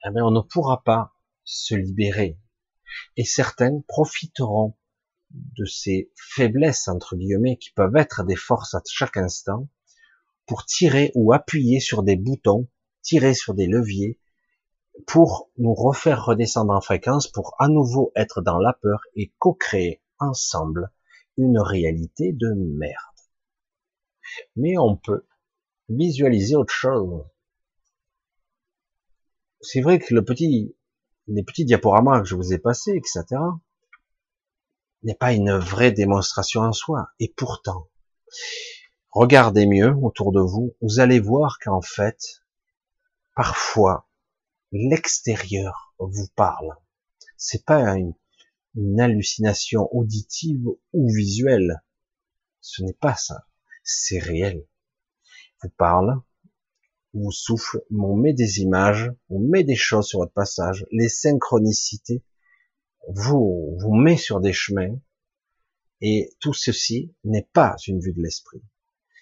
[0.05, 2.39] eh bien on ne pourra pas se libérer.
[3.17, 4.77] Et certains profiteront
[5.31, 9.69] de ces faiblesses, entre guillemets, qui peuvent être des forces à chaque instant,
[10.47, 12.69] pour tirer ou appuyer sur des boutons,
[13.03, 14.19] tirer sur des leviers,
[15.07, 20.03] pour nous refaire redescendre en fréquence, pour à nouveau être dans la peur et co-créer
[20.19, 20.91] ensemble
[21.37, 22.95] une réalité de merde.
[24.57, 25.27] Mais on peut
[25.89, 27.25] visualiser autre chose.
[29.61, 30.77] C'est vrai que le petit,
[31.27, 33.25] les petits diaporamas que je vous ai passés, etc.,
[35.03, 37.09] n'est pas une vraie démonstration en soi.
[37.19, 37.89] Et pourtant,
[39.11, 42.43] regardez mieux autour de vous, vous allez voir qu'en fait,
[43.35, 44.09] parfois,
[44.73, 46.77] l'extérieur vous parle.
[47.37, 48.15] C'est pas une,
[49.01, 51.83] hallucination auditive ou visuelle.
[52.61, 53.47] Ce n'est pas ça.
[53.83, 54.65] C'est réel.
[55.63, 56.21] Vous parle,
[57.13, 62.23] vous souffle, on met des images, on met des choses sur votre passage, les synchronicités,
[63.09, 64.97] vous, vous met sur des chemins,
[66.01, 68.63] et tout ceci n'est pas une vue de l'esprit.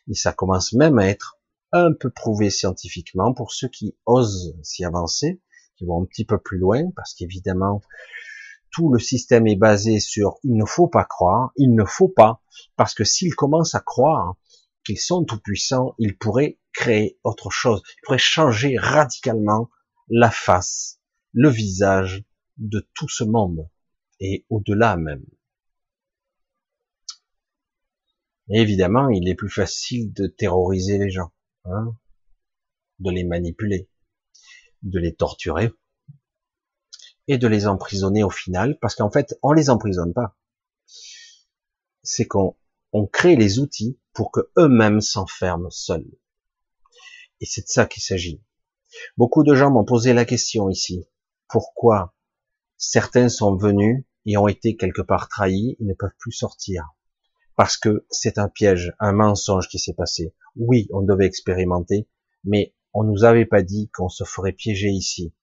[0.09, 1.38] Et ça commence même à être
[1.73, 5.41] un peu prouvé scientifiquement pour ceux qui osent s'y avancer,
[5.77, 7.83] qui vont un petit peu plus loin, parce qu'évidemment,
[8.71, 12.43] tout le système est basé sur il ne faut pas croire, il ne faut pas,
[12.77, 14.37] parce que s'ils commencent à croire
[14.85, 19.69] qu'ils sont tout puissants, ils pourraient créer autre chose, ils pourraient changer radicalement
[20.09, 21.01] la face,
[21.33, 22.25] le visage
[22.59, 23.68] de tout ce monde,
[24.21, 25.25] et au-delà même.
[28.51, 31.33] évidemment, il est plus facile de terroriser les gens,
[31.64, 31.94] hein,
[32.99, 33.90] de les manipuler,
[34.83, 35.73] de les torturer
[37.27, 40.37] et de les emprisonner au final, parce qu'en fait, on les emprisonne pas.
[42.03, 42.57] C'est qu'on
[42.92, 46.11] on crée les outils pour que eux-mêmes s'enferment seuls.
[47.40, 48.42] Et c'est de ça qu'il s'agit.
[49.18, 51.07] Beaucoup de gens m'ont posé la question ici.
[51.49, 52.14] Pourquoi
[52.79, 56.95] certains sont venus et ont été quelque part trahis, ils ne peuvent plus sortir
[57.59, 60.33] parce que c'est un piège, un mensonge qui s'est passé.
[60.55, 62.09] Oui, on devait expérimenter,
[62.45, 65.35] mais on nous avait pas dit qu'on se ferait piéger ici.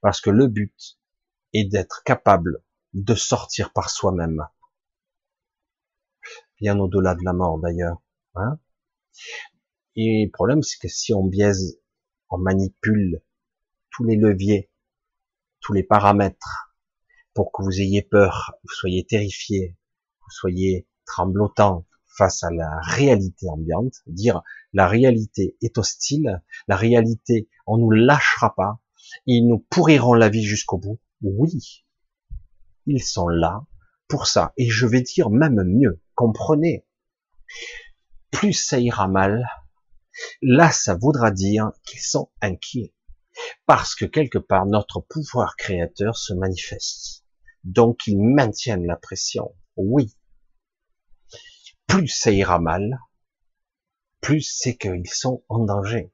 [0.00, 0.96] Parce que le but
[1.54, 2.62] est d'être capable
[2.94, 4.46] de sortir par soi-même.
[6.60, 8.00] Bien au-delà de la mort d'ailleurs.
[8.36, 8.60] Hein
[9.96, 11.80] Et le problème, c'est que si on biaise,
[12.30, 13.24] on manipule
[13.90, 14.70] tous les leviers,
[15.58, 16.65] tous les paramètres,
[17.36, 19.76] pour que vous ayez peur, vous soyez terrifié,
[20.22, 24.40] vous soyez tremblotant face à la réalité ambiante, dire
[24.72, 28.80] la réalité est hostile, la réalité, on nous lâchera pas,
[29.26, 30.98] ils nous pourriront la vie jusqu'au bout.
[31.20, 31.84] Oui,
[32.86, 33.66] ils sont là
[34.08, 34.54] pour ça.
[34.56, 36.86] Et je vais dire même mieux, comprenez,
[38.30, 39.46] plus ça ira mal,
[40.40, 42.94] là ça voudra dire qu'ils sont inquiets.
[43.66, 47.25] Parce que quelque part, notre pouvoir créateur se manifeste.
[47.66, 49.52] Donc ils maintiennent la pression.
[49.76, 50.16] Oui,
[51.88, 53.00] plus ça ira mal,
[54.20, 56.12] plus c'est qu'ils sont en danger.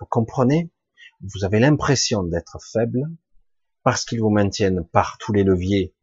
[0.00, 0.72] Vous comprenez?
[1.20, 3.08] Vous avez l'impression d'être faible
[3.84, 5.94] parce qu'ils vous maintiennent par tous les leviers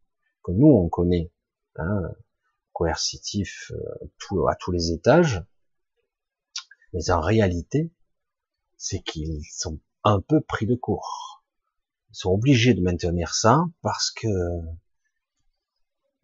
[0.41, 1.29] que nous on connaît,
[1.75, 2.01] hein,
[2.71, 5.43] coercitifs euh, à tous les étages.
[6.93, 7.91] Mais en réalité,
[8.77, 11.32] c'est qu'ils sont un peu pris de court.
[12.13, 14.27] Ils sont obligés de maintenir ça parce que,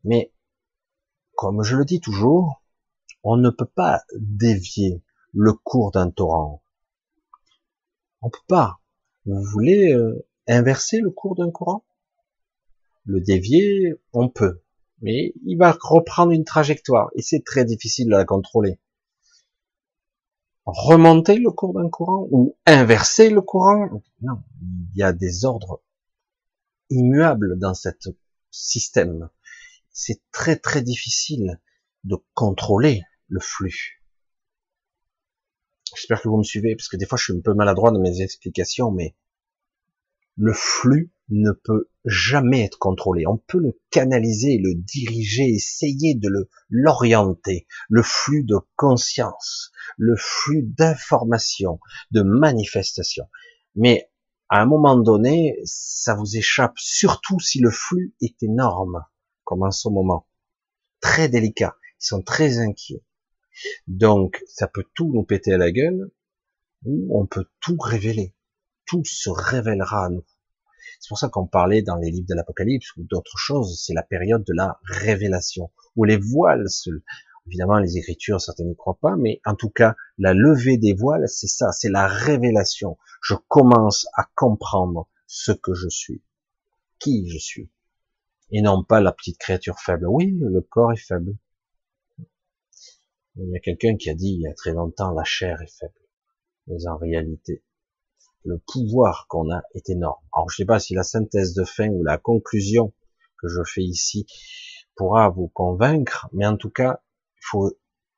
[0.04, 0.32] mais
[1.36, 2.62] comme je le dis toujours,
[3.24, 5.02] on ne peut pas dévier
[5.34, 6.62] le cours d'un torrent.
[8.22, 8.80] On peut pas.
[9.26, 11.84] Vous voulez euh, inverser le cours d'un courant
[13.06, 14.62] Le dévier, on peut.
[15.02, 18.80] Mais il va reprendre une trajectoire et c'est très difficile de la contrôler.
[20.72, 25.82] Remonter le cours d'un courant ou inverser le courant Non, il y a des ordres
[26.90, 27.90] immuables dans ce
[28.52, 29.30] système
[30.00, 31.60] c'est très très difficile
[32.06, 34.02] de contrôler le flux.
[35.94, 38.00] J'espère que vous me suivez, parce que des fois je suis un peu maladroit dans
[38.00, 39.16] mes explications, mais
[40.40, 43.28] le flux ne peut jamais être contrôlé.
[43.28, 46.30] On peut le canaliser, le diriger, essayer de
[46.70, 47.68] l'orienter.
[47.90, 51.80] Le flux de conscience, le flux d'information,
[52.12, 53.26] de manifestation.
[53.76, 54.10] Mais
[54.48, 59.04] à un moment donné, ça vous échappe, surtout si le flux est énorme
[59.44, 60.26] comme en ce moment.
[61.02, 61.76] Très délicat.
[62.02, 63.04] Ils sont très inquiets.
[63.88, 66.12] Donc, ça peut tout nous péter à la gueule,
[66.86, 68.34] ou on peut tout révéler.
[68.90, 70.26] Tout se révélera à nous.
[71.00, 74.02] C'est pour ça qu'on parlait dans les livres de l'Apocalypse ou d'autres choses, c'est la
[74.02, 76.90] période de la révélation, où les voiles se,
[77.46, 81.28] évidemment les écritures, certains n'y croient pas, mais en tout cas, la levée des voiles,
[81.28, 82.98] c'est ça, c'est la révélation.
[83.22, 86.24] Je commence à comprendre ce que je suis,
[86.98, 87.70] qui je suis,
[88.50, 90.08] et non pas la petite créature faible.
[90.08, 91.38] Oui, le corps est faible.
[93.36, 95.80] Il y a quelqu'un qui a dit il y a très longtemps la chair est
[95.80, 95.94] faible.
[96.66, 97.64] Mais en réalité,
[98.46, 100.24] le pouvoir qu'on a est énorme.
[100.34, 102.94] Alors je sais pas si la synthèse de fin ou la conclusion
[103.42, 104.26] que je fais ici
[104.96, 107.02] pourra vous convaincre, mais en tout cas,
[107.36, 107.72] il faut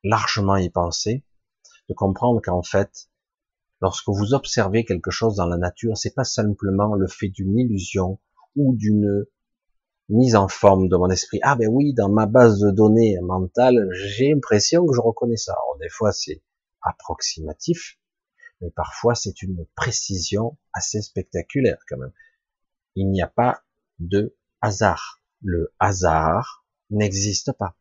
[0.04, 1.24] largement y penser,
[1.88, 3.08] de comprendre qu'en fait,
[3.80, 8.18] lorsque vous observez quelque chose dans la nature, c'est pas simplement le fait d'une illusion
[8.56, 9.26] ou d'une
[10.08, 11.38] mise en forme de mon esprit.
[11.42, 15.52] Ah ben oui, dans ma base de données mentale, j'ai l'impression que je reconnais ça.
[15.52, 16.42] Alors des fois c'est
[16.82, 17.98] approximatif,
[18.62, 22.12] mais parfois c'est une précision assez spectaculaire quand même.
[22.94, 23.62] Il n'y a pas
[23.98, 25.22] de hasard.
[25.42, 27.76] Le hasard n'existe pas.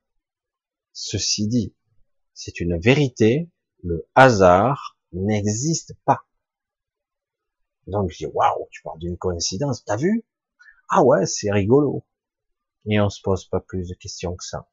[0.92, 1.76] Ceci dit,
[2.34, 3.50] c'est une vérité,
[3.84, 6.26] le hasard n'existe pas.
[7.88, 10.26] Donc je dis, waouh, tu parles d'une coïncidence, t'as vu?
[10.90, 12.06] Ah ouais, c'est rigolo.
[12.86, 14.70] Et on se pose pas plus de questions que ça.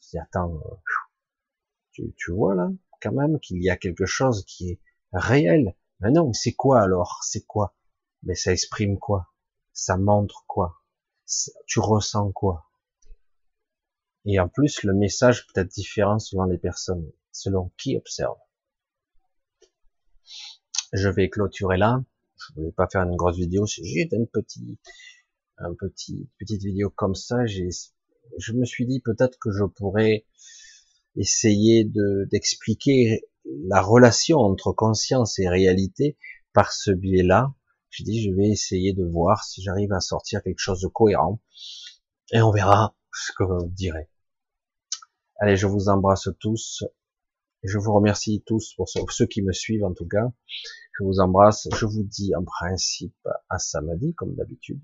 [0.00, 2.70] Je attends, euh, tu vois là,
[3.00, 4.80] quand même, qu'il y a quelque chose qui est
[5.12, 5.74] réel.
[6.00, 7.20] Mais non, c'est quoi alors?
[7.22, 7.74] C'est quoi?
[8.22, 9.32] Mais ça exprime quoi?
[9.72, 10.82] Ça montre quoi?
[11.66, 12.66] Tu ressens quoi?
[14.24, 18.36] Et en plus, le message peut être différent selon les personnes, selon qui observe.
[20.92, 22.04] Je vais clôturer là.
[22.36, 24.78] Je voulais pas faire une grosse vidéo, c'est juste un petit,
[25.58, 27.46] un petit, petite vidéo comme ça.
[27.46, 30.26] Je me suis dit peut-être que je pourrais
[31.16, 33.22] essayer de d'expliquer
[33.68, 36.16] la relation entre conscience et réalité
[36.52, 37.54] par ce biais-là.
[37.90, 41.40] J'ai dit, je vais essayer de voir si j'arrive à sortir quelque chose de cohérent.
[42.32, 44.10] Et on verra ce que vous direz.
[45.38, 46.84] Allez, je vous embrasse tous.
[47.62, 50.32] Je vous remercie tous pour ceux qui me suivent en tout cas.
[50.98, 51.68] Je vous embrasse.
[51.74, 53.16] Je vous dis en principe
[53.48, 54.80] à samedi comme d'habitude.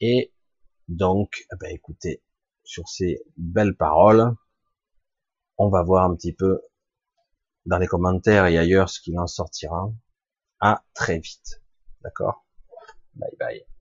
[0.00, 0.32] Et
[0.88, 2.22] donc, eh ben écoutez,
[2.64, 4.34] sur ces belles paroles,
[5.56, 6.60] on va voir un petit peu
[7.66, 9.90] dans les commentaires et ailleurs ce qu'il en sortira.
[10.60, 11.62] À très vite.
[12.02, 12.44] D'accord?
[13.14, 13.73] Bye bye.